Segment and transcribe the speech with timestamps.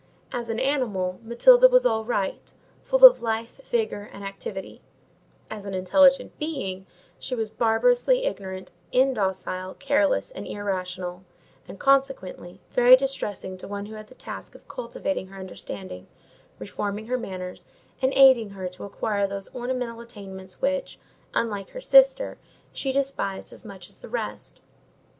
[0.31, 2.51] As an animal, Matilda was all right,
[2.83, 4.81] full of life, vigour, and activity;
[5.47, 6.87] as an intelligent being,
[7.19, 11.23] she was barbarously ignorant, indocile, careless and irrational;
[11.67, 16.07] and, consequently, very distressing to one who had the task of cultivating her understanding,
[16.57, 17.65] reforming her manners,
[18.01, 20.97] and aiding her to acquire those ornamental attainments which,
[21.35, 22.39] unlike her sister,
[22.73, 24.61] she despised as much as the rest.